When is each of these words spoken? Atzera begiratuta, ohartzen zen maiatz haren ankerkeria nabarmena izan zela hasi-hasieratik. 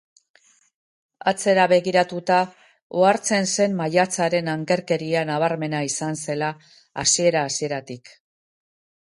Atzera 1.31 1.65
begiratuta, 1.73 2.39
ohartzen 3.01 3.45
zen 3.51 3.75
maiatz 3.83 4.09
haren 4.25 4.51
ankerkeria 4.55 5.23
nabarmena 5.33 5.85
izan 5.91 6.19
zela 6.25 6.51
hasi-hasieratik. 7.05 8.13